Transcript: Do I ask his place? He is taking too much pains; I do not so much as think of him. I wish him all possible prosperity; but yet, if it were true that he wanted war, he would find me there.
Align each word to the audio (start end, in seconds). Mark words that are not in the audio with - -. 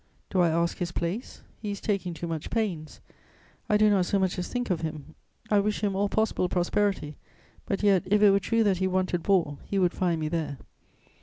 Do 0.31 0.39
I 0.39 0.49
ask 0.49 0.79
his 0.79 0.91
place? 0.91 1.43
He 1.61 1.69
is 1.69 1.79
taking 1.79 2.15
too 2.15 2.25
much 2.25 2.49
pains; 2.49 3.01
I 3.69 3.77
do 3.77 3.87
not 3.87 4.07
so 4.07 4.17
much 4.17 4.39
as 4.39 4.47
think 4.47 4.71
of 4.71 4.81
him. 4.81 5.13
I 5.51 5.59
wish 5.59 5.83
him 5.83 5.95
all 5.95 6.09
possible 6.09 6.49
prosperity; 6.49 7.17
but 7.67 7.83
yet, 7.83 8.01
if 8.07 8.19
it 8.23 8.31
were 8.31 8.39
true 8.39 8.63
that 8.63 8.77
he 8.77 8.87
wanted 8.87 9.27
war, 9.27 9.59
he 9.63 9.77
would 9.77 9.93
find 9.93 10.19
me 10.19 10.27
there. 10.27 10.57